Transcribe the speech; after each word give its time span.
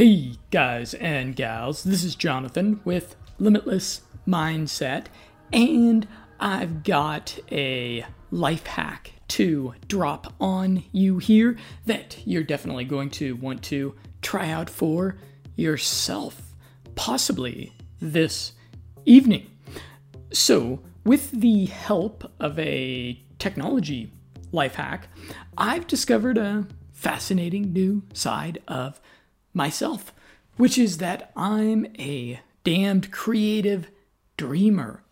Hey, 0.00 0.36
guys 0.50 0.94
and 0.94 1.36
gals, 1.36 1.84
this 1.84 2.04
is 2.04 2.14
Jonathan 2.14 2.80
with 2.86 3.16
Limitless 3.38 4.00
Mindset, 4.26 5.08
and 5.52 6.08
I've 6.40 6.84
got 6.84 7.38
a 7.52 8.06
life 8.30 8.64
hack 8.64 9.12
to 9.28 9.74
drop 9.88 10.32
on 10.40 10.84
you 10.90 11.18
here 11.18 11.58
that 11.84 12.16
you're 12.26 12.42
definitely 12.42 12.86
going 12.86 13.10
to 13.10 13.36
want 13.36 13.62
to 13.64 13.94
try 14.22 14.48
out 14.48 14.70
for 14.70 15.18
yourself, 15.54 16.54
possibly 16.94 17.74
this 18.00 18.52
evening. 19.04 19.50
So, 20.32 20.80
with 21.04 21.30
the 21.30 21.66
help 21.66 22.32
of 22.40 22.58
a 22.58 23.22
technology 23.38 24.10
life 24.50 24.76
hack, 24.76 25.08
I've 25.58 25.86
discovered 25.86 26.38
a 26.38 26.66
fascinating 26.90 27.74
new 27.74 28.02
side 28.14 28.62
of 28.66 28.98
myself, 29.52 30.12
which 30.56 30.78
is 30.78 30.98
that 30.98 31.32
I'm 31.36 31.86
a 31.98 32.40
damned 32.64 33.10
creative 33.10 33.88
dreamer. 34.36 35.02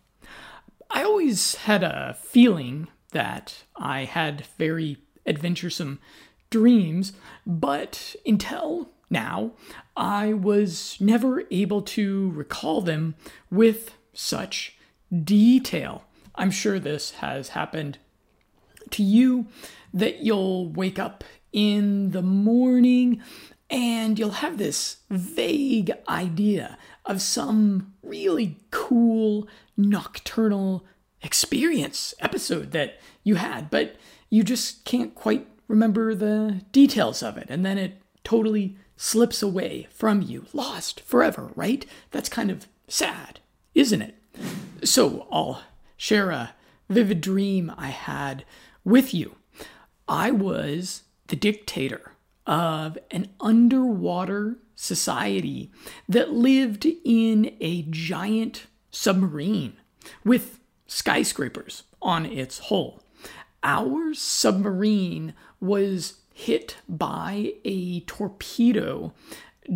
I 0.89 1.03
always 1.03 1.55
had 1.55 1.83
a 1.83 2.17
feeling 2.21 2.87
that 3.11 3.63
I 3.75 4.05
had 4.05 4.45
very 4.57 4.97
adventuresome 5.25 5.99
dreams, 6.49 7.13
but 7.45 8.15
until 8.25 8.89
now, 9.09 9.51
I 9.95 10.33
was 10.33 10.97
never 10.99 11.43
able 11.51 11.81
to 11.81 12.31
recall 12.31 12.81
them 12.81 13.15
with 13.51 13.95
such 14.13 14.77
detail. 15.23 16.03
I'm 16.35 16.51
sure 16.51 16.79
this 16.79 17.11
has 17.11 17.49
happened 17.49 17.97
to 18.91 19.03
you 19.03 19.47
that 19.93 20.19
you'll 20.19 20.69
wake 20.69 20.99
up 20.99 21.23
in 21.51 22.11
the 22.11 22.21
morning 22.21 23.21
and 23.69 24.17
you'll 24.17 24.31
have 24.31 24.57
this 24.57 24.97
vague 25.09 25.91
idea 26.07 26.77
of 27.05 27.21
some 27.21 27.93
really 28.01 28.57
cool 28.71 29.47
nocturnal 29.77 30.85
experience 31.21 32.13
episode 32.19 32.71
that 32.71 32.99
you 33.23 33.35
had, 33.35 33.69
but 33.69 33.95
you 34.29 34.43
just 34.43 34.85
can't 34.85 35.13
quite 35.15 35.47
remember 35.67 36.15
the 36.15 36.61
details 36.71 37.21
of 37.21 37.37
it. 37.37 37.47
And 37.49 37.65
then 37.65 37.77
it 37.77 38.01
totally 38.23 38.77
slips 38.95 39.41
away 39.41 39.87
from 39.91 40.21
you, 40.21 40.45
lost 40.53 41.01
forever, 41.01 41.51
right? 41.55 41.85
That's 42.11 42.29
kind 42.29 42.51
of 42.51 42.67
sad, 42.87 43.39
isn't 43.73 44.01
it? 44.01 44.15
So 44.83 45.27
I'll 45.31 45.63
share 45.95 46.31
a 46.31 46.53
vivid 46.89 47.21
dream 47.21 47.71
I 47.77 47.87
had 47.87 48.45
with 48.83 49.13
you. 49.13 49.35
I 50.07 50.31
was 50.31 51.03
the 51.27 51.35
dictator 51.35 52.13
of 52.49 52.97
an 53.11 53.29
underwater 53.39 54.57
society 54.73 55.71
that 56.09 56.31
lived 56.31 56.87
in 57.05 57.55
a 57.61 57.83
giant 57.83 58.65
submarine 58.89 59.73
with 60.25 60.59
skyscrapers 60.87 61.83
on 62.01 62.25
its 62.25 62.57
hull. 62.57 63.03
Our 63.61 64.15
submarine 64.15 65.35
was 65.61 66.21
hit 66.33 66.77
by 66.87 67.53
a 67.63 67.99
torpedo 68.01 69.13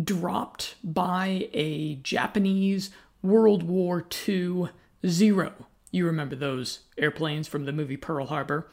dropped 0.02 0.74
by 0.82 1.48
a 1.52 1.94
Japanese 1.96 2.90
World 3.22 3.62
War 3.62 4.04
II 4.28 4.70
Zero. 5.06 5.52
You 5.92 6.06
remember 6.06 6.34
those 6.34 6.80
airplanes 6.98 7.46
from 7.46 7.66
the 7.66 7.72
movie 7.72 7.96
Pearl 7.96 8.26
Harbor? 8.26 8.68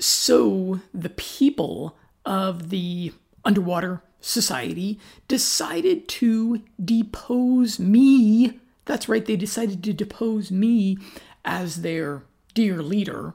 So 0.00 0.80
the 0.94 1.10
people 1.10 1.98
of 2.24 2.70
the 2.70 3.12
underwater 3.44 4.02
society 4.20 4.98
decided 5.28 6.08
to 6.08 6.62
depose 6.82 7.78
me. 7.78 8.60
That's 8.84 9.08
right, 9.08 9.24
they 9.24 9.36
decided 9.36 9.82
to 9.84 9.92
depose 9.92 10.50
me 10.50 10.98
as 11.44 11.82
their 11.82 12.22
dear 12.54 12.82
leader, 12.82 13.34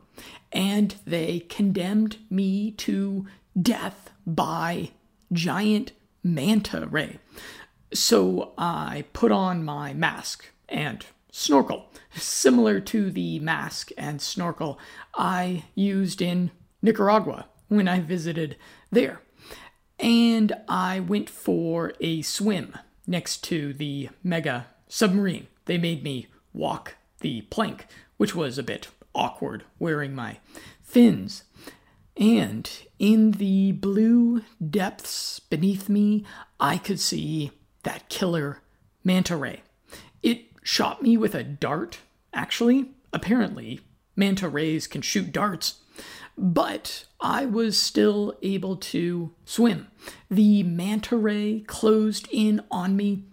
and 0.51 0.95
they 1.05 1.39
condemned 1.41 2.17
me 2.29 2.71
to 2.71 3.25
death 3.59 4.11
by 4.25 4.91
giant 5.33 5.91
manta 6.23 6.87
ray. 6.87 7.19
So 7.93 8.53
I 8.57 9.05
put 9.13 9.31
on 9.31 9.63
my 9.63 9.93
mask 9.93 10.45
and 10.69 11.05
snorkel, 11.31 11.87
similar 12.13 12.79
to 12.81 13.09
the 13.11 13.39
mask 13.39 13.91
and 13.97 14.21
snorkel 14.21 14.79
I 15.15 15.65
used 15.75 16.21
in 16.21 16.51
Nicaragua 16.81 17.47
when 17.67 17.87
I 17.87 17.99
visited 17.99 18.57
there. 18.91 19.21
And 19.99 20.53
I 20.67 20.99
went 20.99 21.29
for 21.29 21.93
a 21.99 22.21
swim 22.21 22.77
next 23.05 23.43
to 23.45 23.73
the 23.73 24.09
mega 24.23 24.67
submarine. 24.87 25.47
They 25.65 25.77
made 25.77 26.03
me 26.03 26.27
walk 26.53 26.95
the 27.21 27.41
plank, 27.43 27.87
which 28.17 28.35
was 28.35 28.57
a 28.57 28.63
bit 28.63 28.87
awkward 29.15 29.63
wearing 29.79 30.13
my 30.13 30.37
fins. 30.81 31.43
And 32.15 32.69
in 32.99 33.31
the 33.31 33.73
blue 33.73 34.41
depths 34.65 35.39
beneath 35.39 35.89
me, 35.89 36.25
I 36.59 36.77
could 36.77 36.99
see 36.99 37.51
that 37.83 38.09
killer 38.09 38.61
manta 39.03 39.35
ray. 39.35 39.61
It 40.23 40.45
shot 40.63 41.01
me 41.01 41.15
with 41.15 41.35
a 41.35 41.43
dart, 41.43 41.99
actually. 42.33 42.91
Apparently, 43.13 43.81
manta 44.15 44.49
rays 44.49 44.87
can 44.87 45.01
shoot 45.01 45.31
darts 45.31 45.75
but 46.37 47.05
I 47.19 47.45
was 47.45 47.79
still 47.79 48.37
able 48.41 48.75
to 48.77 49.33
swim. 49.45 49.87
The 50.29 50.63
manta 50.63 51.17
ray 51.17 51.63
closed 51.65 52.27
in 52.31 52.61
on 52.69 52.95
me 52.95 53.23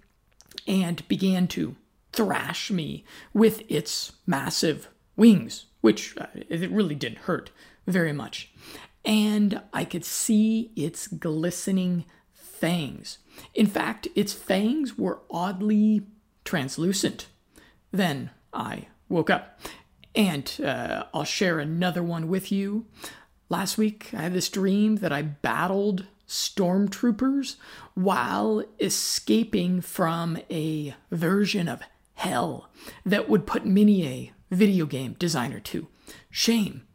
and 0.67 1.07
began 1.09 1.47
to 1.49 1.77
thrash 2.13 2.71
me 2.71 3.05
with 3.35 3.63
its 3.69 4.13
massive 4.27 4.89
wings, 5.17 5.67
which 5.81 6.17
uh, 6.17 6.27
it 6.35 6.71
really 6.71 6.95
didn't 6.95 7.19
hurt 7.19 7.51
very 7.87 8.13
much. 8.13 8.53
And 9.05 9.61
I 9.73 9.85
could 9.85 10.05
see 10.05 10.73
its 10.75 11.07
glistening 11.07 12.07
fangs. 12.33 13.19
In 13.53 13.67
fact, 13.67 14.09
its 14.15 14.33
fangs 14.33 14.97
were 14.97 15.21
oddly 15.31 16.07
translucent. 16.45 17.27
Then 17.91 18.31
I 18.53 18.87
woke 19.09 19.29
up 19.29 19.61
and 20.15 20.61
uh, 20.65 21.05
I'll 21.13 21.25
share 21.25 21.59
another 21.59 22.03
one 22.03 22.29
with 22.29 22.53
you. 22.53 22.87
Last 23.49 23.77
week, 23.77 24.11
I 24.13 24.23
had 24.23 24.33
this 24.33 24.49
dream 24.49 24.97
that 24.97 25.13
I 25.13 25.23
battled 25.23 26.07
stormtroopers 26.27 27.57
while 27.95 28.65
escaping 28.81 29.81
from 29.81 30.39
a 30.51 30.95
version 31.11 31.69
of 31.69 31.83
hell 32.15 32.71
that 33.05 33.29
would 33.29 33.47
put 33.47 33.67
many 33.67 34.07
a 34.07 34.33
video 34.51 34.87
game 34.87 35.17
designer 35.19 35.61
to 35.61 35.89
shame. 36.31 36.87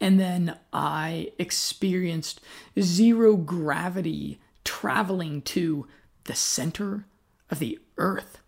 And 0.00 0.18
then 0.18 0.56
I 0.72 1.32
experienced 1.38 2.40
zero 2.80 3.36
gravity 3.36 4.40
traveling 4.64 5.42
to 5.42 5.86
the 6.24 6.34
center 6.34 7.06
of 7.50 7.58
the 7.58 7.78
earth. 7.98 8.38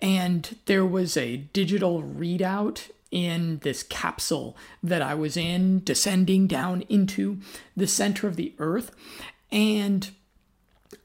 And 0.00 0.56
there 0.66 0.86
was 0.86 1.16
a 1.16 1.36
digital 1.36 2.02
readout 2.02 2.88
in 3.10 3.58
this 3.58 3.82
capsule 3.82 4.56
that 4.82 5.02
I 5.02 5.14
was 5.14 5.36
in, 5.36 5.82
descending 5.84 6.46
down 6.46 6.82
into 6.88 7.40
the 7.76 7.86
center 7.86 8.26
of 8.26 8.36
the 8.36 8.54
earth. 8.58 8.92
And 9.50 10.10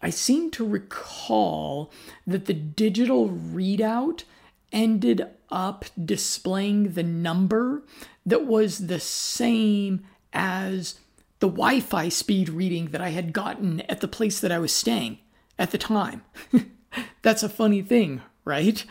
I 0.01 0.09
seem 0.09 0.51
to 0.51 0.67
recall 0.67 1.91
that 2.27 2.45
the 2.45 2.53
digital 2.53 3.29
readout 3.29 4.23
ended 4.71 5.25
up 5.49 5.85
displaying 6.03 6.93
the 6.93 7.03
number 7.03 7.83
that 8.25 8.45
was 8.45 8.87
the 8.87 8.99
same 8.99 10.05
as 10.33 10.99
the 11.39 11.47
Wi 11.47 11.79
Fi 11.79 12.09
speed 12.09 12.49
reading 12.49 12.87
that 12.87 13.01
I 13.01 13.09
had 13.09 13.33
gotten 13.33 13.81
at 13.81 14.01
the 14.01 14.07
place 14.07 14.39
that 14.39 14.51
I 14.51 14.59
was 14.59 14.73
staying 14.73 15.19
at 15.57 15.71
the 15.71 15.77
time. 15.77 16.23
That's 17.21 17.43
a 17.43 17.49
funny 17.49 17.81
thing, 17.81 18.21
right? 18.43 18.85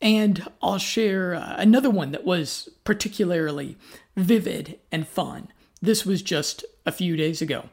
And 0.00 0.48
I'll 0.62 0.78
share 0.78 1.34
uh, 1.34 1.56
another 1.58 1.90
one 1.90 2.12
that 2.12 2.24
was 2.24 2.68
particularly 2.84 3.76
vivid 4.16 4.78
and 4.90 5.06
fun. 5.06 5.48
This 5.82 6.06
was 6.06 6.22
just 6.22 6.64
a 6.86 6.92
few 6.92 7.16
days 7.16 7.42
ago. 7.42 7.68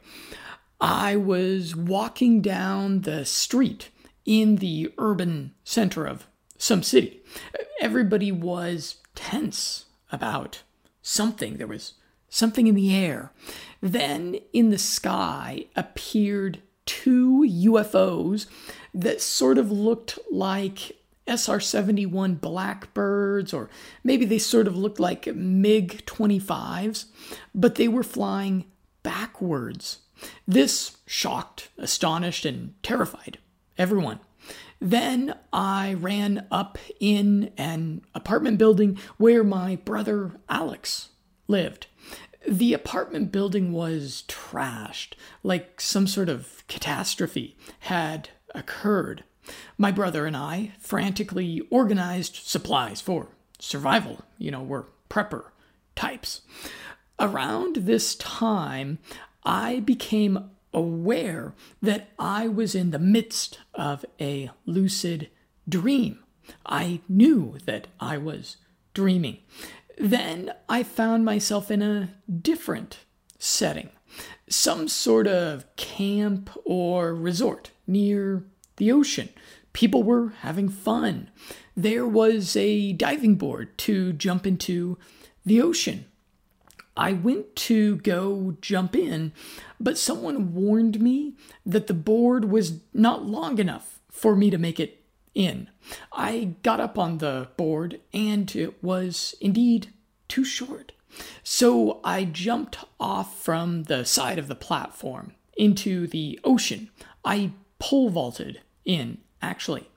I 0.80 1.16
was 1.16 1.74
walking 1.74 2.40
down 2.40 3.02
the 3.02 3.24
street 3.24 3.90
in 4.24 4.56
the 4.56 4.92
urban 4.98 5.54
center 5.64 6.06
of 6.06 6.26
some 6.58 6.82
city. 6.82 7.22
Everybody 7.80 8.30
was 8.30 8.96
tense 9.14 9.86
about 10.12 10.62
something. 11.02 11.56
There 11.56 11.66
was 11.66 11.94
something 12.28 12.66
in 12.66 12.74
the 12.74 12.94
air. 12.94 13.32
Then 13.80 14.38
in 14.52 14.70
the 14.70 14.78
sky 14.78 15.66
appeared 15.74 16.60
two 16.84 17.46
UFOs 17.48 18.46
that 18.94 19.20
sort 19.20 19.58
of 19.58 19.70
looked 19.70 20.18
like 20.30 20.97
SR 21.28 21.60
71 21.60 22.36
Blackbirds, 22.36 23.52
or 23.52 23.68
maybe 24.02 24.24
they 24.24 24.38
sort 24.38 24.66
of 24.66 24.76
looked 24.76 24.98
like 24.98 25.26
MiG 25.26 26.04
25s, 26.06 27.06
but 27.54 27.74
they 27.74 27.88
were 27.88 28.02
flying 28.02 28.64
backwards. 29.02 29.98
This 30.46 30.96
shocked, 31.06 31.68
astonished, 31.78 32.44
and 32.44 32.74
terrified 32.82 33.38
everyone. 33.76 34.20
Then 34.80 35.34
I 35.52 35.94
ran 35.94 36.46
up 36.50 36.78
in 37.00 37.52
an 37.56 38.02
apartment 38.14 38.58
building 38.58 38.98
where 39.16 39.42
my 39.42 39.76
brother 39.76 40.32
Alex 40.48 41.08
lived. 41.48 41.86
The 42.46 42.72
apartment 42.72 43.32
building 43.32 43.72
was 43.72 44.24
trashed, 44.28 45.14
like 45.42 45.80
some 45.80 46.06
sort 46.06 46.28
of 46.28 46.64
catastrophe 46.68 47.56
had 47.80 48.30
occurred. 48.54 49.24
My 49.76 49.90
brother 49.90 50.26
and 50.26 50.36
I 50.36 50.72
frantically 50.78 51.62
organized 51.70 52.36
supplies 52.36 53.00
for 53.00 53.28
survival. 53.58 54.24
You 54.38 54.50
know, 54.50 54.62
we're 54.62 54.84
prepper 55.08 55.44
types. 55.96 56.42
Around 57.18 57.76
this 57.76 58.14
time, 58.14 58.98
I 59.44 59.80
became 59.80 60.50
aware 60.72 61.54
that 61.82 62.10
I 62.18 62.48
was 62.48 62.74
in 62.74 62.90
the 62.90 62.98
midst 62.98 63.58
of 63.74 64.04
a 64.20 64.50
lucid 64.66 65.30
dream. 65.68 66.20
I 66.64 67.00
knew 67.08 67.56
that 67.64 67.88
I 67.98 68.18
was 68.18 68.56
dreaming. 68.94 69.38
Then 69.96 70.52
I 70.68 70.82
found 70.82 71.24
myself 71.24 71.70
in 71.70 71.82
a 71.82 72.10
different 72.30 72.98
setting, 73.38 73.90
some 74.48 74.88
sort 74.88 75.26
of 75.26 75.64
camp 75.76 76.50
or 76.64 77.14
resort 77.14 77.70
near 77.86 78.44
the 78.78 78.90
ocean. 78.90 79.28
People 79.72 80.02
were 80.02 80.30
having 80.40 80.68
fun. 80.68 81.30
There 81.76 82.06
was 82.06 82.56
a 82.56 82.92
diving 82.94 83.36
board 83.36 83.76
to 83.78 84.12
jump 84.12 84.46
into 84.46 84.98
the 85.44 85.60
ocean. 85.60 86.06
I 86.96 87.12
went 87.12 87.54
to 87.54 87.96
go 87.98 88.56
jump 88.60 88.96
in, 88.96 89.32
but 89.78 89.96
someone 89.96 90.52
warned 90.52 91.00
me 91.00 91.34
that 91.64 91.86
the 91.86 91.94
board 91.94 92.46
was 92.46 92.80
not 92.92 93.24
long 93.24 93.58
enough 93.58 94.00
for 94.10 94.34
me 94.34 94.50
to 94.50 94.58
make 94.58 94.80
it 94.80 95.04
in. 95.32 95.70
I 96.12 96.56
got 96.64 96.80
up 96.80 96.98
on 96.98 97.18
the 97.18 97.48
board 97.56 98.00
and 98.12 98.54
it 98.56 98.82
was 98.82 99.36
indeed 99.40 99.92
too 100.26 100.44
short. 100.44 100.92
So 101.44 102.00
I 102.02 102.24
jumped 102.24 102.78
off 102.98 103.40
from 103.40 103.84
the 103.84 104.04
side 104.04 104.38
of 104.38 104.48
the 104.48 104.56
platform 104.56 105.34
into 105.56 106.08
the 106.08 106.40
ocean. 106.42 106.90
I 107.24 107.52
pole 107.78 108.10
vaulted 108.10 108.60
in, 108.88 109.18
actually. 109.40 109.88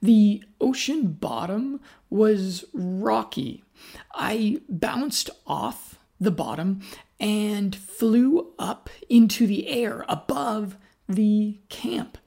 The 0.00 0.44
ocean 0.60 1.12
bottom 1.12 1.80
was 2.10 2.64
rocky. 2.72 3.64
I 4.14 4.60
bounced 4.68 5.30
off 5.46 5.98
the 6.20 6.30
bottom 6.30 6.82
and 7.18 7.74
flew 7.74 8.52
up 8.58 8.90
into 9.08 9.46
the 9.46 9.66
air 9.68 10.04
above 10.08 10.76
the 11.08 11.58
camp. 11.68 12.18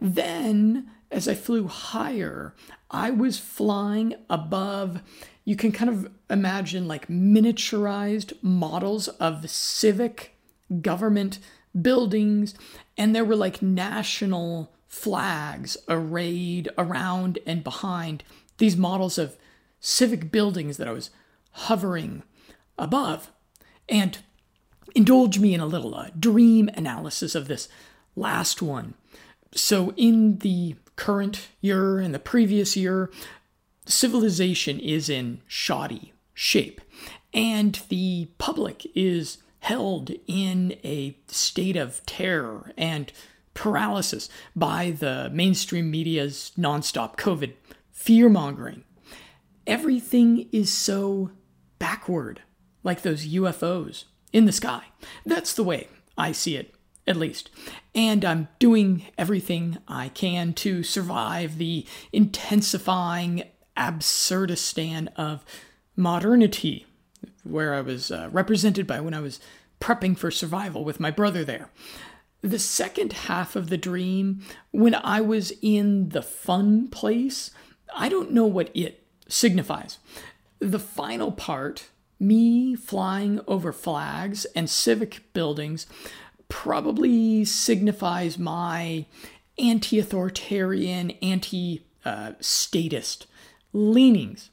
Then, 0.00 0.88
as 1.10 1.28
I 1.28 1.34
flew 1.34 1.66
higher, 1.66 2.54
I 2.90 3.10
was 3.10 3.38
flying 3.38 4.14
above. 4.30 5.02
You 5.44 5.56
can 5.56 5.72
kind 5.72 5.90
of 5.90 6.10
imagine 6.30 6.86
like 6.86 7.08
miniaturized 7.08 8.34
models 8.42 9.08
of 9.08 9.50
civic 9.50 10.36
government 10.80 11.38
buildings, 11.80 12.54
and 12.96 13.14
there 13.14 13.24
were 13.24 13.36
like 13.36 13.62
national 13.62 14.72
flags 14.96 15.76
arrayed 15.88 16.68
around 16.78 17.38
and 17.46 17.62
behind 17.62 18.24
these 18.58 18.76
models 18.76 19.18
of 19.18 19.36
civic 19.78 20.32
buildings 20.32 20.78
that 20.78 20.88
I 20.88 20.92
was 20.92 21.10
hovering 21.52 22.22
above. 22.78 23.30
And 23.88 24.18
indulge 24.94 25.38
me 25.38 25.52
in 25.54 25.60
a 25.60 25.66
little 25.66 25.94
uh, 25.94 26.08
dream 26.18 26.70
analysis 26.74 27.34
of 27.34 27.46
this 27.46 27.68
last 28.16 28.62
one. 28.62 28.94
So, 29.54 29.92
in 29.96 30.38
the 30.38 30.76
current 30.96 31.48
year 31.60 31.98
and 31.98 32.14
the 32.14 32.18
previous 32.18 32.76
year, 32.76 33.10
civilization 33.84 34.80
is 34.80 35.08
in 35.08 35.40
shoddy 35.46 36.14
shape, 36.34 36.80
and 37.32 37.80
the 37.90 38.28
public 38.38 38.86
is 38.94 39.38
held 39.60 40.10
in 40.26 40.72
a 40.82 41.16
state 41.28 41.76
of 41.76 42.04
terror 42.06 42.72
and 42.76 43.12
paralysis 43.56 44.28
by 44.54 44.92
the 44.92 45.28
mainstream 45.32 45.90
media's 45.90 46.52
nonstop 46.56 47.16
COVID 47.16 47.54
fear 47.90 48.28
mongering. 48.28 48.84
Everything 49.66 50.48
is 50.52 50.72
so 50.72 51.32
backward 51.80 52.42
like 52.84 53.02
those 53.02 53.26
UFOs 53.26 54.04
in 54.32 54.44
the 54.44 54.52
sky. 54.52 54.84
That's 55.24 55.52
the 55.52 55.64
way 55.64 55.88
I 56.16 56.30
see 56.30 56.56
it, 56.56 56.74
at 57.06 57.16
least. 57.16 57.50
And 57.94 58.24
I'm 58.24 58.48
doing 58.60 59.06
everything 59.18 59.78
I 59.88 60.10
can 60.10 60.52
to 60.54 60.84
survive 60.84 61.58
the 61.58 61.84
intensifying 62.12 63.42
absurdistan 63.76 65.08
of 65.16 65.44
modernity, 65.96 66.86
where 67.42 67.74
I 67.74 67.80
was 67.80 68.10
uh, 68.10 68.28
represented 68.30 68.86
by 68.86 69.00
when 69.00 69.14
I 69.14 69.20
was 69.20 69.40
prepping 69.80 70.16
for 70.16 70.30
survival 70.30 70.84
with 70.84 71.00
my 71.00 71.10
brother 71.10 71.44
there. 71.44 71.70
The 72.46 72.60
second 72.60 73.12
half 73.12 73.56
of 73.56 73.70
the 73.70 73.76
dream, 73.76 74.40
when 74.70 74.94
I 74.94 75.20
was 75.20 75.52
in 75.62 76.10
the 76.10 76.22
fun 76.22 76.86
place, 76.86 77.50
I 77.92 78.08
don't 78.08 78.30
know 78.30 78.46
what 78.46 78.70
it 78.72 79.02
signifies. 79.26 79.98
The 80.60 80.78
final 80.78 81.32
part 81.32 81.88
me 82.20 82.76
flying 82.76 83.40
over 83.48 83.72
flags 83.72 84.44
and 84.54 84.70
civic 84.70 85.32
buildings 85.32 85.88
probably 86.48 87.44
signifies 87.44 88.38
my 88.38 89.06
anti 89.58 89.98
authoritarian, 89.98 91.10
anti 91.20 91.84
statist 92.38 93.26
leanings. 93.72 94.50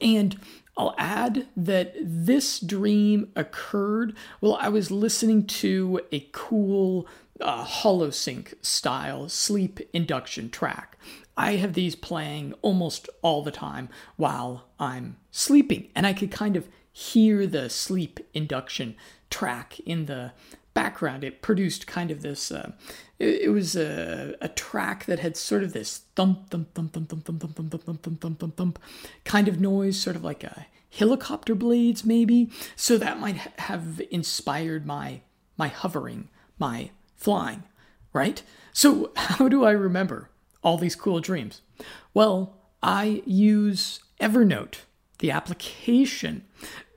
And 0.00 0.38
I'll 0.76 0.94
add 0.96 1.46
that 1.56 1.94
this 2.00 2.58
dream 2.58 3.30
occurred 3.36 4.16
while 4.40 4.58
I 4.60 4.68
was 4.68 4.90
listening 4.90 5.46
to 5.46 6.00
a 6.10 6.28
cool 6.32 7.06
uh, 7.40 7.64
holosync 7.64 8.54
style 8.64 9.28
sleep 9.28 9.80
induction 9.92 10.48
track. 10.48 10.98
I 11.36 11.56
have 11.56 11.74
these 11.74 11.94
playing 11.94 12.54
almost 12.62 13.08
all 13.22 13.42
the 13.42 13.50
time 13.50 13.88
while 14.16 14.68
I'm 14.78 15.16
sleeping, 15.30 15.88
and 15.94 16.06
I 16.06 16.12
could 16.12 16.30
kind 16.30 16.56
of 16.56 16.68
hear 16.92 17.46
the 17.46 17.70
sleep 17.70 18.20
induction 18.34 18.96
track 19.30 19.80
in 19.80 20.06
the 20.06 20.32
background. 20.74 21.24
It 21.24 21.42
produced 21.42 21.86
kind 21.86 22.10
of 22.10 22.22
this. 22.22 22.50
Uh, 22.50 22.72
it, 23.18 23.42
it, 23.42 23.48
was 23.50 23.76
a, 23.76 24.34
a 24.40 24.48
track 24.48 25.06
that 25.06 25.18
had 25.18 25.36
sort 25.36 25.62
of 25.62 25.72
this 25.72 26.02
thump 26.16 26.50
thump 26.50 26.74
thump 26.74 26.92
thump 26.92 27.08
thump 27.08 27.24
thump 27.24 27.40
thump 27.40 27.56
thump 27.56 27.70
thump 27.70 28.02
thump 28.02 28.20
thump 28.20 28.38
thump 28.40 28.56
thump 28.56 28.78
kind 29.24 29.48
of 29.48 29.60
noise, 29.60 29.98
sort 29.98 30.16
of 30.16 30.24
like 30.24 30.44
a 30.44 30.66
helicopter 30.90 31.54
blades 31.54 32.04
maybe. 32.04 32.50
So 32.76 32.98
that 32.98 33.18
might 33.18 33.36
have 33.58 34.00
inspired 34.10 34.86
my 34.86 35.20
my 35.56 35.68
hovering, 35.68 36.28
my 36.58 36.90
flying, 37.16 37.64
right? 38.12 38.42
So 38.72 39.12
how 39.16 39.48
do 39.48 39.64
I 39.64 39.72
remember 39.72 40.30
all 40.62 40.78
these 40.78 40.96
cool 40.96 41.20
dreams? 41.20 41.60
Well, 42.14 42.56
I 42.82 43.22
use 43.26 44.00
Evernote, 44.20 44.80
the 45.18 45.30
application. 45.30 46.44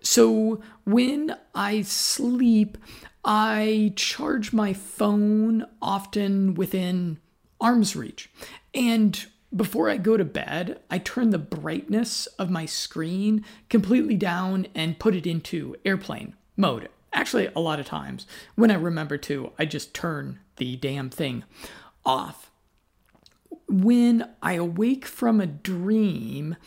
So 0.02 0.62
when 0.84 1.36
I 1.54 1.82
sleep, 1.82 2.78
I 3.26 3.92
charge 3.96 4.54
my 4.54 4.74
phone 4.74 5.66
often 5.82 6.54
within 6.54 7.18
arm's 7.60 7.96
reach. 7.96 8.30
And 8.74 9.26
before 9.56 9.90
I 9.90 9.98
go 9.98 10.16
to 10.16 10.24
bed, 10.24 10.80
I 10.92 11.00
turn 11.00 11.32
the 11.32 11.40
brightness 11.40 12.28
of 12.38 12.52
my 12.52 12.66
screen 12.66 13.44
completely 13.68 14.16
down 14.16 14.68
and 14.76 15.00
put 15.00 15.16
it 15.16 15.26
into 15.26 15.76
airplane 15.84 16.36
mode. 16.56 16.90
Actually, 17.12 17.48
a 17.56 17.60
lot 17.60 17.80
of 17.80 17.88
times 17.88 18.28
when 18.56 18.70
I 18.70 18.76
remember 18.76 19.18
to, 19.18 19.52
I 19.58 19.66
just 19.66 19.94
turn 19.94 20.40
the 20.58 20.76
damn 20.76 21.10
thing 21.10 21.44
off 22.06 22.52
when 23.68 24.30
I 24.44 24.54
awake 24.54 25.06
from 25.06 25.42
a 25.42 25.48
dream 25.48 26.58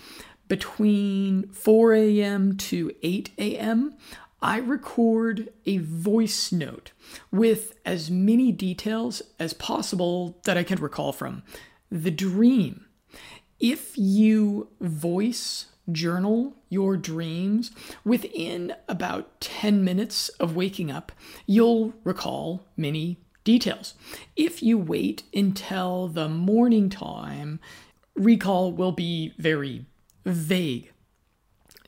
between 0.49 1.49
4 1.53 1.95
a.m. 1.95 2.57
to 2.57 2.91
8 3.03 3.31
a.m., 3.39 3.95
I 4.41 4.59
record 4.59 5.53
a 5.67 5.79
voice 5.79 6.53
note 6.53 6.93
with 7.33 7.75
as 7.85 8.11
many 8.11 8.53
details 8.53 9.21
as 9.39 9.53
possible 9.53 10.39
that 10.45 10.57
I 10.57 10.63
can 10.63 10.81
recall 10.81 11.13
from 11.13 11.43
the 11.91 12.13
dream. 12.13 12.87
If 13.59 13.99
you 13.99 14.69
voice 14.81 15.67
journal 15.91 16.55
your 16.69 16.97
dreams, 16.97 17.73
within 18.05 18.75
about 18.89 19.41
10 19.41 19.83
minutes 19.83 20.29
of 20.41 20.55
waking 20.55 20.91
up, 20.91 21.11
you'll 21.47 21.95
recall 22.05 22.67
many 22.77 23.19
details. 23.43 23.95
If 24.37 24.63
you 24.63 24.79
wait 24.79 25.25
until 25.35 26.07
the 26.07 26.29
morning 26.29 26.91
time, 26.91 27.59
recall 28.15 28.71
will 28.71 28.93
be 28.93 29.33
very 29.39 29.87
vague. 30.25 30.93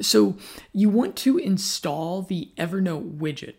So 0.00 0.36
you 0.72 0.88
want 0.88 1.16
to 1.16 1.38
install 1.38 2.22
the 2.22 2.52
Evernote 2.56 3.18
widget 3.18 3.54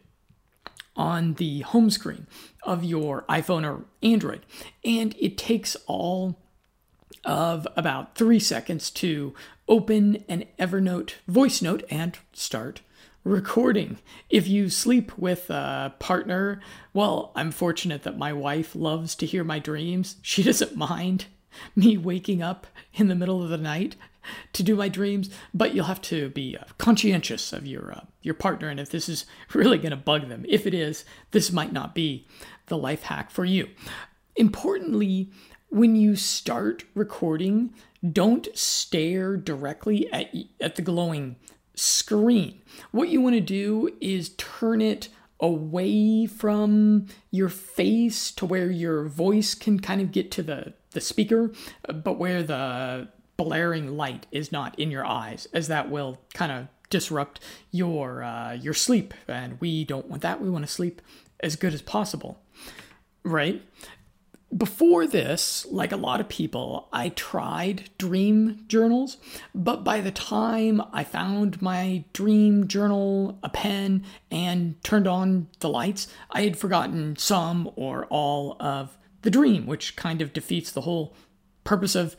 on 0.95 1.35
the 1.35 1.61
home 1.61 1.89
screen 1.89 2.27
of 2.63 2.83
your 2.83 3.23
iPhone 3.23 3.65
or 3.65 3.85
Android. 4.03 4.45
And 4.83 5.15
it 5.19 5.37
takes 5.37 5.75
all 5.87 6.37
of 7.23 7.67
about 7.75 8.15
three 8.15 8.39
seconds 8.39 8.89
to 8.91 9.33
open 9.67 10.23
an 10.27 10.45
Evernote 10.59 11.13
voice 11.27 11.61
note 11.61 11.83
and 11.89 12.17
start 12.33 12.81
recording. 13.23 13.99
If 14.29 14.47
you 14.47 14.69
sleep 14.69 15.17
with 15.17 15.49
a 15.49 15.93
partner, 15.99 16.61
well, 16.93 17.31
I'm 17.35 17.51
fortunate 17.51 18.03
that 18.03 18.17
my 18.17 18.33
wife 18.33 18.75
loves 18.75 19.15
to 19.15 19.25
hear 19.25 19.43
my 19.43 19.59
dreams. 19.59 20.15
She 20.21 20.43
doesn't 20.43 20.75
mind 20.75 21.25
me 21.75 21.97
waking 21.97 22.41
up 22.41 22.67
in 22.93 23.07
the 23.07 23.15
middle 23.15 23.43
of 23.43 23.49
the 23.49 23.57
night 23.57 23.95
to 24.53 24.63
do 24.63 24.75
my 24.75 24.87
dreams, 24.87 25.29
but 25.53 25.73
you'll 25.73 25.85
have 25.85 26.01
to 26.01 26.29
be 26.29 26.57
uh, 26.57 26.63
conscientious 26.77 27.53
of 27.53 27.65
your 27.65 27.91
uh, 27.91 28.01
your 28.21 28.35
partner 28.35 28.69
and 28.69 28.79
if 28.79 28.89
this 28.89 29.09
is 29.09 29.25
really 29.53 29.77
going 29.77 29.91
to 29.91 29.97
bug 29.97 30.29
them. 30.29 30.45
If 30.47 30.65
it 30.65 30.73
is, 30.73 31.05
this 31.31 31.51
might 31.51 31.73
not 31.73 31.95
be 31.95 32.27
the 32.67 32.77
life 32.77 33.03
hack 33.03 33.31
for 33.31 33.45
you. 33.45 33.69
Importantly, 34.35 35.31
when 35.69 35.95
you 35.95 36.15
start 36.15 36.83
recording, 36.93 37.73
don't 38.09 38.47
stare 38.53 39.37
directly 39.37 40.11
at 40.11 40.33
at 40.59 40.75
the 40.75 40.81
glowing 40.81 41.35
screen. 41.75 42.61
What 42.91 43.09
you 43.09 43.21
want 43.21 43.35
to 43.35 43.41
do 43.41 43.95
is 43.99 44.35
turn 44.37 44.81
it 44.81 45.09
away 45.39 46.27
from 46.27 47.07
your 47.31 47.49
face 47.49 48.31
to 48.31 48.45
where 48.45 48.69
your 48.69 49.05
voice 49.05 49.55
can 49.55 49.79
kind 49.79 49.99
of 49.99 50.11
get 50.11 50.29
to 50.31 50.43
the, 50.43 50.73
the 50.91 51.01
speaker, 51.01 51.51
but 51.87 52.17
where 52.17 52.43
the 52.43 53.07
blaring 53.37 53.97
light 53.97 54.27
is 54.31 54.51
not 54.51 54.77
in 54.77 54.91
your 54.91 55.05
eyes, 55.05 55.47
as 55.53 55.67
that 55.67 55.89
will 55.89 56.19
kind 56.33 56.51
of 56.51 56.67
disrupt 56.89 57.39
your 57.71 58.23
uh, 58.23 58.53
your 58.53 58.73
sleep, 58.73 59.13
and 59.27 59.59
we 59.59 59.83
don't 59.83 60.07
want 60.07 60.21
that. 60.21 60.41
We 60.41 60.49
want 60.49 60.65
to 60.65 60.71
sleep 60.71 61.01
as 61.39 61.55
good 61.55 61.73
as 61.73 61.81
possible, 61.81 62.39
right? 63.23 63.63
Before 64.55 65.07
this, 65.07 65.65
like 65.71 65.93
a 65.93 65.97
lot 65.97 66.19
of 66.19 66.27
people, 66.27 66.89
I 66.91 67.09
tried 67.09 67.89
dream 67.97 68.65
journals, 68.67 69.15
but 69.55 69.85
by 69.85 70.01
the 70.01 70.11
time 70.11 70.81
I 70.91 71.05
found 71.05 71.61
my 71.61 72.03
dream 72.11 72.67
journal, 72.67 73.39
a 73.43 73.49
pen, 73.49 74.03
and 74.29 74.75
turned 74.83 75.07
on 75.07 75.47
the 75.61 75.69
lights, 75.69 76.09
I 76.29 76.41
had 76.41 76.57
forgotten 76.57 77.15
some 77.15 77.71
or 77.77 78.05
all 78.07 78.57
of 78.59 78.97
the 79.21 79.31
dream, 79.31 79.65
which 79.65 79.95
kind 79.95 80.21
of 80.21 80.33
defeats 80.33 80.71
the 80.71 80.81
whole 80.81 81.15
purpose 81.63 81.95
of 81.95 82.15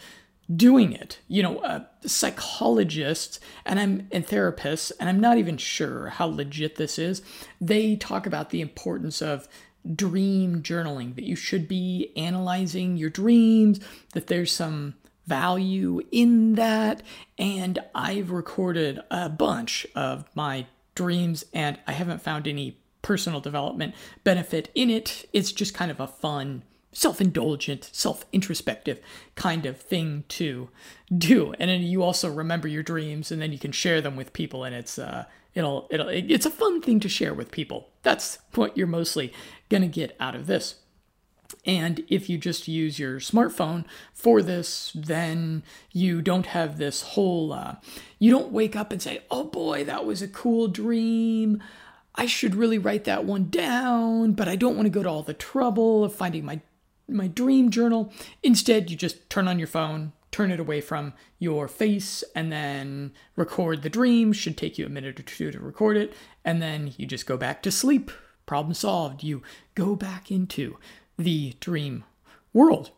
doing 0.54 0.92
it. 0.92 1.18
You 1.28 1.42
know, 1.42 1.86
psychologists 2.04 3.40
and 3.64 3.78
I'm 3.78 4.08
and 4.10 4.26
therapists, 4.26 4.92
and 4.98 5.08
I'm 5.08 5.20
not 5.20 5.38
even 5.38 5.56
sure 5.56 6.08
how 6.08 6.26
legit 6.26 6.76
this 6.76 6.98
is. 6.98 7.22
They 7.60 7.96
talk 7.96 8.26
about 8.26 8.50
the 8.50 8.60
importance 8.60 9.22
of 9.22 9.48
dream 9.94 10.62
journaling, 10.62 11.16
that 11.16 11.24
you 11.24 11.34
should 11.34 11.66
be 11.66 12.12
analyzing 12.16 12.96
your 12.96 13.10
dreams, 13.10 13.80
that 14.12 14.28
there's 14.28 14.52
some 14.52 14.94
value 15.26 16.00
in 16.12 16.54
that. 16.54 17.02
And 17.38 17.78
I've 17.94 18.30
recorded 18.30 19.00
a 19.10 19.28
bunch 19.28 19.86
of 19.96 20.24
my 20.34 20.66
dreams, 20.94 21.44
and 21.52 21.78
I 21.86 21.92
haven't 21.92 22.22
found 22.22 22.46
any 22.46 22.78
personal 23.00 23.40
development 23.40 23.94
benefit 24.22 24.70
in 24.74 24.90
it. 24.90 25.28
It's 25.32 25.50
just 25.50 25.74
kind 25.74 25.90
of 25.90 25.98
a 25.98 26.06
fun, 26.06 26.62
self 26.92 27.20
indulgent, 27.20 27.90
self 27.92 28.24
introspective 28.32 29.00
kind 29.34 29.66
of 29.66 29.80
thing 29.80 30.24
to 30.28 30.68
do. 31.16 31.54
And 31.58 31.70
then 31.70 31.82
you 31.82 32.02
also 32.02 32.30
remember 32.30 32.68
your 32.68 32.82
dreams, 32.82 33.32
and 33.32 33.40
then 33.40 33.52
you 33.52 33.58
can 33.58 33.72
share 33.72 34.00
them 34.00 34.16
with 34.16 34.32
people, 34.32 34.64
and 34.64 34.74
it's, 34.74 34.98
uh, 34.98 35.24
it'll 35.54 35.86
it'll 35.90 36.08
it's 36.08 36.46
a 36.46 36.50
fun 36.50 36.80
thing 36.80 37.00
to 37.00 37.08
share 37.08 37.34
with 37.34 37.50
people 37.50 37.90
that's 38.02 38.38
what 38.54 38.74
you're 38.74 38.86
mostly 38.86 39.32
going 39.68 39.82
to 39.82 39.88
get 39.88 40.16
out 40.18 40.34
of 40.34 40.46
this 40.46 40.76
and 41.64 42.04
if 42.08 42.28
you 42.28 42.38
just 42.38 42.66
use 42.66 42.98
your 42.98 43.20
smartphone 43.20 43.84
for 44.14 44.42
this, 44.42 44.92
then 44.94 45.62
you 45.92 46.22
don't 46.22 46.46
have 46.46 46.78
this 46.78 47.02
whole, 47.02 47.52
uh, 47.52 47.76
you 48.18 48.30
don't 48.30 48.52
wake 48.52 48.74
up 48.74 48.90
and 48.90 49.00
say, 49.00 49.22
oh 49.30 49.44
boy, 49.44 49.84
that 49.84 50.04
was 50.04 50.22
a 50.22 50.28
cool 50.28 50.68
dream. 50.68 51.62
I 52.14 52.26
should 52.26 52.54
really 52.54 52.78
write 52.78 53.04
that 53.04 53.24
one 53.24 53.48
down, 53.48 54.32
but 54.32 54.48
I 54.48 54.56
don't 54.56 54.76
want 54.76 54.86
to 54.86 54.90
go 54.90 55.02
to 55.02 55.08
all 55.08 55.22
the 55.22 55.34
trouble 55.34 56.04
of 56.04 56.14
finding 56.14 56.44
my, 56.44 56.60
my 57.08 57.26
dream 57.28 57.70
journal. 57.70 58.12
Instead, 58.42 58.90
you 58.90 58.96
just 58.96 59.28
turn 59.30 59.48
on 59.48 59.58
your 59.58 59.68
phone, 59.68 60.12
turn 60.30 60.50
it 60.50 60.60
away 60.60 60.80
from 60.80 61.12
your 61.38 61.68
face 61.68 62.24
and 62.34 62.50
then 62.50 63.12
record 63.36 63.82
the 63.82 63.90
dream. 63.90 64.32
Should 64.32 64.56
take 64.56 64.78
you 64.78 64.86
a 64.86 64.90
minute 64.90 65.20
or 65.20 65.22
two 65.22 65.50
to 65.50 65.60
record 65.60 65.96
it. 65.96 66.14
And 66.44 66.60
then 66.60 66.94
you 66.96 67.06
just 67.06 67.26
go 67.26 67.36
back 67.36 67.62
to 67.62 67.70
sleep. 67.70 68.10
Problem 68.46 68.74
solved. 68.74 69.22
You 69.22 69.42
go 69.74 69.94
back 69.94 70.30
into 70.30 70.78
the 71.16 71.54
dream 71.60 72.04
world. 72.52 72.90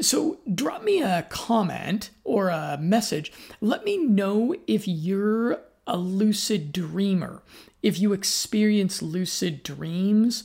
So 0.00 0.40
drop 0.52 0.82
me 0.82 1.02
a 1.02 1.26
comment 1.28 2.10
or 2.24 2.48
a 2.48 2.78
message. 2.80 3.32
Let 3.60 3.84
me 3.84 3.98
know 3.98 4.54
if 4.66 4.88
you're 4.88 5.60
a 5.86 5.96
lucid 5.96 6.72
dreamer, 6.72 7.42
if 7.82 7.98
you 7.98 8.12
experience 8.12 9.02
lucid 9.02 9.62
dreams 9.62 10.44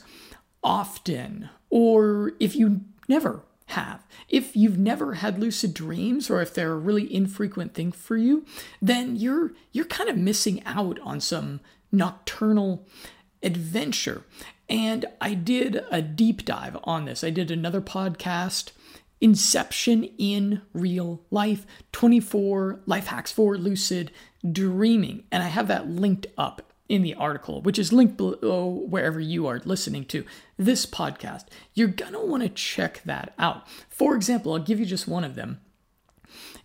often, 0.63 1.49
or 1.69 2.33
if 2.39 2.55
you 2.55 2.81
never 3.07 3.43
have. 3.67 4.05
If 4.29 4.55
you've 4.55 4.77
never 4.77 5.15
had 5.15 5.39
lucid 5.39 5.73
dreams 5.73 6.29
or 6.29 6.41
if 6.41 6.53
they're 6.53 6.73
a 6.73 6.77
really 6.77 7.13
infrequent 7.13 7.73
thing 7.73 7.91
for 7.91 8.17
you, 8.17 8.45
then 8.81 9.15
you're 9.15 9.53
you're 9.71 9.85
kind 9.85 10.09
of 10.09 10.17
missing 10.17 10.63
out 10.65 10.99
on 10.99 11.19
some 11.19 11.59
nocturnal 11.91 12.85
adventure. 13.41 14.23
And 14.67 15.05
I 15.21 15.33
did 15.33 15.83
a 15.91 16.01
deep 16.01 16.45
dive 16.45 16.77
on 16.83 17.05
this. 17.05 17.23
I 17.23 17.29
did 17.29 17.51
another 17.51 17.81
podcast 17.81 18.71
Inception 19.21 20.03
in 20.17 20.61
Real 20.73 21.21
Life 21.31 21.65
24 21.91 22.81
Life 22.85 23.07
Hacks 23.07 23.31
for 23.31 23.57
Lucid 23.57 24.11
Dreaming. 24.49 25.23
And 25.31 25.41
I 25.41 25.47
have 25.47 25.67
that 25.67 25.89
linked 25.89 26.27
up 26.37 26.64
in 26.87 27.01
the 27.01 27.15
article, 27.15 27.61
which 27.61 27.79
is 27.79 27.93
linked 27.93 28.17
below 28.17 28.67
wherever 28.67 29.19
you 29.19 29.47
are 29.47 29.61
listening 29.65 30.05
to 30.05 30.23
this 30.57 30.85
podcast. 30.85 31.45
You're 31.73 31.93
want 32.13 32.43
to 32.43 32.49
check 32.49 33.01
that 33.05 33.33
out. 33.39 33.67
For 33.89 34.15
example, 34.15 34.53
I'll 34.53 34.59
give 34.59 34.79
you 34.79 34.85
just 34.85 35.07
one 35.07 35.23
of 35.23 35.35
them. 35.35 35.61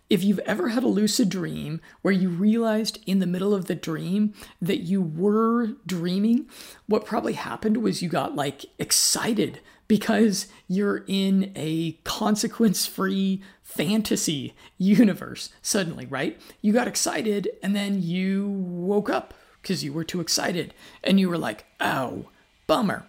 If 0.09 0.25
you've 0.25 0.39
ever 0.39 0.69
had 0.69 0.83
a 0.83 0.89
lucid 0.89 1.29
dream 1.29 1.79
where 2.01 2.13
you 2.13 2.27
realized 2.27 2.99
in 3.05 3.19
the 3.19 3.25
middle 3.25 3.53
of 3.53 3.65
the 3.65 3.75
dream 3.75 4.33
that 4.61 4.79
you 4.81 5.01
were 5.01 5.77
dreaming, 5.85 6.49
what 6.85 7.05
probably 7.05 7.33
happened 7.33 7.77
was 7.77 8.01
you 8.01 8.09
got 8.09 8.35
like 8.35 8.65
excited 8.77 9.61
because 9.87 10.47
you're 10.67 11.05
in 11.07 11.53
a 11.55 11.93
consequence 12.03 12.85
free 12.85 13.41
fantasy 13.61 14.53
universe 14.77 15.49
suddenly, 15.61 16.05
right? 16.05 16.41
You 16.61 16.73
got 16.73 16.89
excited 16.89 17.49
and 17.63 17.73
then 17.73 18.01
you 18.01 18.49
woke 18.49 19.09
up 19.09 19.33
because 19.61 19.83
you 19.83 19.93
were 19.93 20.03
too 20.03 20.21
excited 20.21 20.73
and 21.03 21.19
you 21.19 21.29
were 21.29 21.37
like, 21.37 21.65
oh, 21.79 22.25
bummer. 22.67 23.05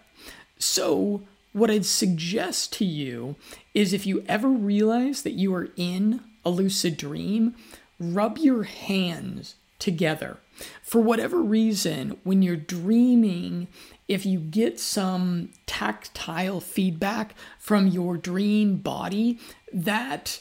So, 0.59 1.23
what 1.53 1.71
I'd 1.71 1.85
suggest 1.85 2.73
to 2.75 2.85
you 2.85 3.37
is 3.75 3.93
if 3.93 4.07
you 4.07 4.25
ever 4.27 4.49
realize 4.49 5.23
that 5.23 5.33
you 5.33 5.55
are 5.55 5.69
in 5.77 6.21
a 6.45 6.51
lucid 6.51 6.97
dream, 6.97 7.55
rub 7.99 8.39
your 8.39 8.63
hands 8.63 9.57
together. 9.79 10.39
For 10.83 11.01
whatever 11.01 11.43
reason, 11.43 12.19
when 12.25 12.43
you're 12.43 12.57
dreaming, 12.57 13.69
if 14.09 14.25
you 14.25 14.39
get 14.39 14.79
some 14.79 15.51
tactile 15.67 16.61
feedback 16.61 17.35
from 17.59 17.87
your 17.89 18.17
dream 18.17 18.77
body, 18.77 19.39
that 19.73 20.41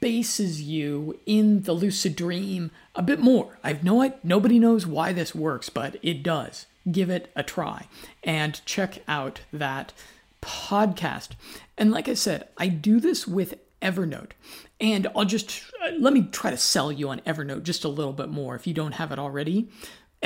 bases 0.00 0.62
you 0.62 1.18
in 1.26 1.62
the 1.62 1.72
lucid 1.72 2.16
dream 2.16 2.70
a 2.94 3.02
bit 3.02 3.20
more. 3.20 3.58
I've 3.62 3.84
no 3.84 4.02
it. 4.02 4.18
nobody 4.22 4.58
knows 4.58 4.86
why 4.86 5.12
this 5.12 5.34
works, 5.34 5.68
but 5.68 5.96
it 6.02 6.22
does. 6.22 6.66
Give 6.90 7.10
it 7.10 7.30
a 7.34 7.42
try 7.42 7.88
and 8.22 8.64
check 8.64 9.02
out 9.08 9.40
that 9.52 9.92
podcast. 10.40 11.30
And 11.76 11.90
like 11.90 12.08
I 12.08 12.14
said, 12.14 12.48
I 12.56 12.68
do 12.68 13.00
this 13.00 13.26
with 13.26 13.58
Evernote. 13.82 14.32
And 14.80 15.06
I'll 15.14 15.24
just 15.24 15.62
uh, 15.82 15.92
let 15.98 16.12
me 16.12 16.28
try 16.30 16.50
to 16.50 16.56
sell 16.56 16.92
you 16.92 17.08
on 17.08 17.20
Evernote 17.20 17.62
just 17.62 17.84
a 17.84 17.88
little 17.88 18.12
bit 18.12 18.28
more 18.28 18.54
if 18.54 18.66
you 18.66 18.74
don't 18.74 18.92
have 18.92 19.12
it 19.12 19.18
already. 19.18 19.68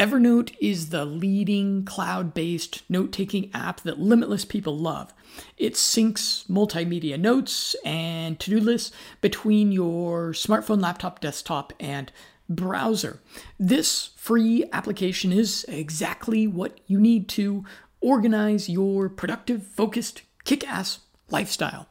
Evernote 0.00 0.54
is 0.62 0.88
the 0.88 1.04
leading 1.04 1.84
cloud 1.84 2.32
based 2.32 2.88
note 2.88 3.12
taking 3.12 3.50
app 3.52 3.82
that 3.82 3.98
limitless 3.98 4.46
people 4.46 4.74
love. 4.74 5.12
It 5.58 5.74
syncs 5.74 6.46
multimedia 6.46 7.20
notes 7.20 7.76
and 7.84 8.40
to 8.40 8.48
do 8.48 8.58
lists 8.60 8.92
between 9.20 9.72
your 9.72 10.30
smartphone, 10.30 10.80
laptop, 10.80 11.20
desktop, 11.20 11.74
and 11.78 12.10
browser. 12.48 13.20
This 13.58 14.12
free 14.16 14.64
application 14.72 15.34
is 15.34 15.66
exactly 15.68 16.46
what 16.46 16.80
you 16.86 16.98
need 16.98 17.28
to 17.30 17.66
organize 18.00 18.70
your 18.70 19.10
productive, 19.10 19.66
focused, 19.66 20.22
kick 20.44 20.66
ass 20.66 21.00
lifestyle. 21.28 21.88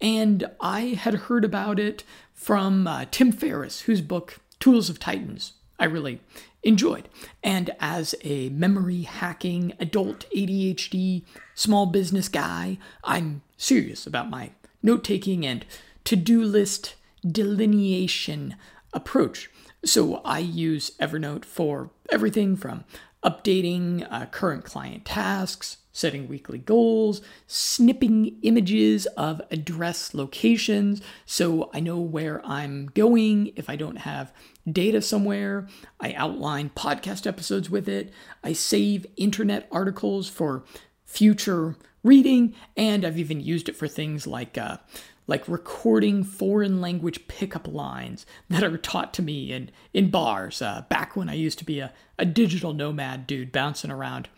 And 0.00 0.46
I 0.58 0.98
had 0.98 1.14
heard 1.14 1.44
about 1.44 1.78
it 1.78 2.02
from 2.32 2.86
uh, 2.86 3.04
Tim 3.10 3.30
Ferriss, 3.30 3.82
whose 3.82 4.00
book, 4.00 4.40
Tools 4.58 4.88
of 4.88 4.98
Titans, 4.98 5.52
I 5.78 5.84
really 5.86 6.20
enjoyed. 6.62 7.08
And 7.42 7.70
as 7.80 8.14
a 8.22 8.48
memory 8.50 9.02
hacking 9.02 9.74
adult 9.80 10.26
ADHD 10.34 11.24
small 11.54 11.86
business 11.86 12.28
guy, 12.28 12.78
I'm 13.04 13.42
serious 13.56 14.06
about 14.06 14.30
my 14.30 14.52
note 14.82 15.04
taking 15.04 15.44
and 15.46 15.64
to 16.04 16.16
do 16.16 16.42
list 16.42 16.94
delineation 17.26 18.56
approach. 18.92 19.50
So 19.84 20.20
I 20.24 20.38
use 20.38 20.92
Evernote 21.00 21.44
for 21.44 21.90
everything 22.10 22.56
from 22.56 22.84
updating 23.24 24.06
uh, 24.10 24.26
current 24.26 24.64
client 24.64 25.04
tasks, 25.04 25.78
setting 25.92 26.26
weekly 26.26 26.58
goals, 26.58 27.20
snipping 27.46 28.36
images 28.42 29.06
of 29.16 29.40
address 29.50 30.14
locations 30.14 31.02
so 31.26 31.70
I 31.72 31.80
know 31.80 31.98
where 31.98 32.44
I'm 32.44 32.86
going 32.94 33.52
if 33.56 33.68
I 33.68 33.76
don't 33.76 33.98
have 33.98 34.32
data 34.70 35.02
somewhere. 35.02 35.68
I 36.00 36.14
outline 36.14 36.70
podcast 36.74 37.26
episodes 37.26 37.68
with 37.68 37.88
it. 37.88 38.12
I 38.42 38.54
save 38.54 39.06
internet 39.16 39.68
articles 39.70 40.28
for 40.28 40.64
future 41.04 41.76
reading, 42.02 42.54
and 42.76 43.04
I've 43.04 43.18
even 43.18 43.40
used 43.40 43.68
it 43.68 43.76
for 43.76 43.88
things 43.88 44.26
like 44.26 44.58
uh, 44.58 44.78
like 45.26 45.48
recording 45.48 46.24
foreign 46.24 46.80
language 46.80 47.28
pickup 47.28 47.68
lines 47.68 48.26
that 48.50 48.64
are 48.64 48.76
taught 48.76 49.14
to 49.14 49.22
me 49.22 49.52
in, 49.52 49.70
in 49.94 50.10
bars 50.10 50.60
uh, 50.60 50.84
back 50.88 51.16
when 51.16 51.28
I 51.28 51.34
used 51.34 51.58
to 51.60 51.64
be 51.64 51.78
a, 51.78 51.92
a 52.18 52.24
digital 52.24 52.72
nomad 52.72 53.26
dude 53.26 53.52
bouncing 53.52 53.90
around 53.90 54.28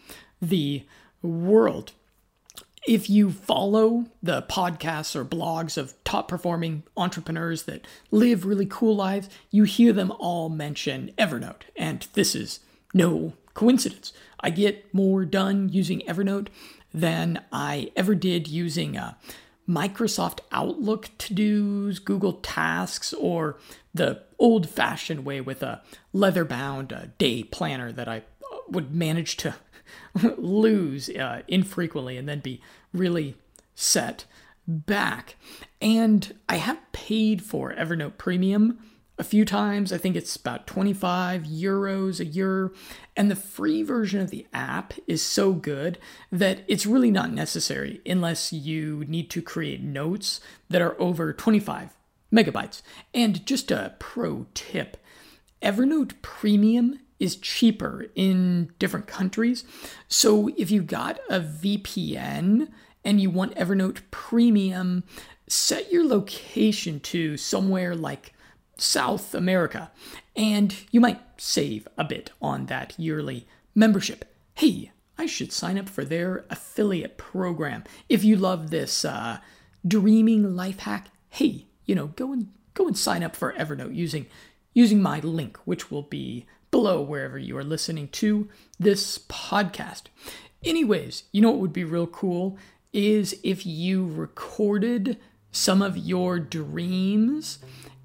the 0.43 0.87
world. 1.23 1.93
If 2.87 3.09
you 3.09 3.31
follow 3.31 4.05
the 4.23 4.43
podcasts 4.43 5.17
or 5.17 5.25
blogs 5.25 5.79
of 5.79 5.95
top 6.05 6.29
performing 6.29 6.83
entrepreneurs 6.99 7.63
that 7.63 7.87
live 8.11 8.45
really 8.45 8.67
cool 8.67 8.95
lives, 8.95 9.31
you 9.51 9.65
hear 9.65 9.95
them 9.95 10.13
all 10.19 10.51
mention 10.51 11.11
Evernote. 11.17 11.63
And 11.77 12.07
this 12.13 12.35
is 12.35 12.61
no 12.93 13.33
coincidence. 13.55 14.13
I 14.41 14.51
get 14.51 14.93
more 14.93 15.25
done 15.25 15.71
using 15.71 16.01
Evernote 16.01 16.49
than 16.95 17.45
I 17.53 17.91
ever 17.97 18.15
did 18.15 18.47
using 18.47 18.97
uh, 18.97 19.15
Microsoft 19.69 20.41
Outlook 20.53 21.11
to 21.19 21.35
dos, 21.35 21.99
Google 21.99 22.35
Tasks, 22.35 23.13
or 23.13 23.59
the 23.93 24.23
old 24.39 24.69
fashioned 24.69 25.25
way 25.25 25.41
with 25.41 25.63
a 25.63 25.83
leather 26.13 26.45
bound 26.45 26.93
uh, 26.93 27.07
day 27.19 27.43
planner 27.43 27.91
that 27.91 28.09
I 28.09 28.19
uh, 28.19 28.59
would 28.69 28.95
manage 28.95 29.37
to 29.39 29.57
lose 30.39 31.09
uh, 31.11 31.43
infrequently 31.49 32.17
and 32.17 32.29
then 32.29 32.39
be 32.41 32.61
really 32.93 33.37
set 33.75 34.25
back. 34.67 35.37
And 35.81 36.35
I 36.49 36.57
have 36.57 36.79
paid 36.93 37.43
for 37.43 37.75
Evernote 37.75 38.19
Premium 38.19 38.79
a 39.19 39.25
few 39.25 39.45
times. 39.45 39.93
I 39.93 39.99
think 39.99 40.17
it's 40.17 40.37
about 40.37 40.67
25 40.67 41.43
euros 41.43 42.21
a 42.21 42.25
year. 42.25 42.73
And 43.17 43.31
the 43.31 43.37
free 43.37 43.83
version 43.83 44.21
of 44.21 44.31
the 44.31 44.47
app 44.53 44.95
is 45.07 45.23
so 45.23 45.53
good 45.53 45.99
that 46.33 46.65
it's 46.67 46.87
really 46.87 47.11
not 47.11 47.33
necessary 47.33 48.01
unless 48.05 48.53
you 48.53 49.05
need 49.07 49.31
to 49.31 49.43
create 49.43 49.83
notes 49.83 50.41
that 50.69 50.83
are 50.83 51.01
over 51.01 51.33
25 51.33 51.95
megabytes. 52.33 52.83
And 53.13 53.47
just 53.47 53.71
a 53.71 53.95
pro 53.99 54.47
tip 54.55 54.97
Evernote 55.63 56.21
Premium 56.21 57.01
is 57.19 57.37
cheaper 57.37 58.07
in 58.15 58.71
different 58.79 59.07
countries. 59.07 59.65
So 60.09 60.51
if 60.59 60.71
you 60.71 60.83
got 60.83 61.19
a 61.31 61.41
VPN 61.41 62.69
and 63.03 63.21
you 63.21 63.31
want 63.31 63.55
Evernote 63.55 64.03
Premium, 64.11 65.05
set 65.49 65.91
your 65.91 66.05
location 66.07 67.01
to 67.01 67.39
somewhere 67.39 67.95
like 67.95 68.34
South 68.77 69.35
America, 69.35 69.91
and 70.35 70.75
you 70.91 71.01
might 71.01 71.21
save 71.37 71.87
a 71.97 72.05
bit 72.05 72.31
on 72.41 72.67
that 72.67 72.95
yearly 72.99 73.47
membership. 73.75 74.25
Hey, 74.55 74.93
I 75.17 75.27
should 75.27 75.53
sign 75.53 75.79
up 75.79 75.89
for 75.89 76.05
their 76.05 76.45
affiliate 76.51 77.17
program. 77.17 77.85
If 78.09 78.25
you 78.25 78.37
love 78.37 78.71
this 78.71 79.05
uh, 79.05 79.39
dreaming 79.87 80.57
life 80.57 80.81
hack, 80.81 81.09
hey, 81.29 81.67
you 81.85 81.95
know, 81.95 82.09
go 82.09 82.33
and 82.33 82.49
go 82.75 82.87
and 82.87 82.99
sign 82.99 83.23
up 83.23 83.37
for 83.37 83.53
Evernote 83.53 83.95
using 83.95 84.27
using 84.73 85.01
my 85.01 85.21
link, 85.21 85.57
which 85.65 85.91
will 85.91 86.03
be 86.03 86.47
below 86.73 87.01
wherever 87.01 87.39
you 87.39 87.57
are 87.57 87.65
listening 87.65 88.09
to 88.09 88.49
this 88.79 89.19
podcast. 89.19 90.05
Anyways, 90.65 91.25
you 91.31 91.41
know 91.41 91.51
what 91.51 91.61
would 91.61 91.73
be 91.73 91.85
real 91.85 92.09
cool 92.09 92.59
is 92.93 93.39
if 93.45 93.65
you 93.65 94.07
recorded 94.07 95.19
some 95.53 95.83
of 95.83 95.97
your 95.97 96.41
dreams 96.41 97.59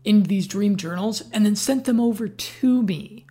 in 0.04 0.24
these 0.24 0.48
dream 0.48 0.76
journals 0.76 1.24
and 1.34 1.46
then 1.46 1.56
sent 1.56 1.86
them 1.86 2.00
over 2.00 2.28
to 2.28 2.84
me. 2.84 3.26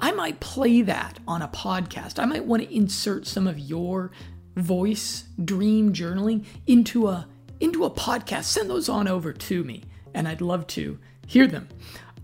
I 0.00 0.12
might 0.12 0.40
play 0.40 0.82
that 0.82 1.18
on 1.26 1.42
a 1.42 1.48
podcast. 1.48 2.18
I 2.18 2.24
might 2.24 2.44
want 2.44 2.62
to 2.62 2.74
insert 2.74 3.26
some 3.26 3.46
of 3.46 3.58
your 3.58 4.10
voice 4.56 5.24
dream 5.44 5.92
journaling 5.92 6.44
into 6.66 7.08
a 7.08 7.26
into 7.60 7.84
a 7.84 7.90
podcast. 7.90 8.44
Send 8.44 8.70
those 8.70 8.88
on 8.88 9.08
over 9.08 9.32
to 9.32 9.64
me 9.64 9.82
and 10.14 10.28
I'd 10.28 10.40
love 10.40 10.66
to 10.68 10.98
hear 11.26 11.46
them. 11.46 11.68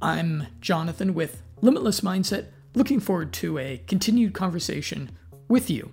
I'm 0.01 0.47
Jonathan 0.61 1.15
with 1.15 1.43
Limitless 1.61 2.01
Mindset, 2.03 2.47
looking 2.75 3.01
forward 3.01 3.33
to 3.35 3.59
a 3.59 3.83
continued 3.87 4.35
conversation 4.35 5.11
with 5.49 5.71
you. 5.71 5.93